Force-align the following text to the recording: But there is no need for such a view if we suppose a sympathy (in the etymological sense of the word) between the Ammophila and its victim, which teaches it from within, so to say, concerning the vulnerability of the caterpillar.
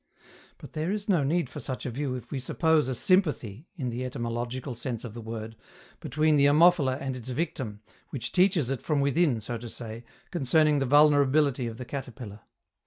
But 0.57 0.73
there 0.73 0.89
is 0.91 1.07
no 1.07 1.23
need 1.23 1.47
for 1.47 1.59
such 1.59 1.85
a 1.85 1.91
view 1.91 2.15
if 2.15 2.31
we 2.31 2.39
suppose 2.39 2.87
a 2.87 2.95
sympathy 2.95 3.67
(in 3.77 3.91
the 3.91 4.03
etymological 4.03 4.73
sense 4.73 5.03
of 5.03 5.13
the 5.13 5.21
word) 5.21 5.55
between 5.99 6.37
the 6.37 6.47
Ammophila 6.47 6.97
and 6.99 7.15
its 7.15 7.29
victim, 7.29 7.81
which 8.09 8.31
teaches 8.31 8.71
it 8.71 8.81
from 8.81 8.99
within, 8.99 9.39
so 9.41 9.59
to 9.59 9.69
say, 9.69 10.03
concerning 10.31 10.79
the 10.79 10.87
vulnerability 10.87 11.67
of 11.67 11.77
the 11.77 11.85
caterpillar. 11.85 12.39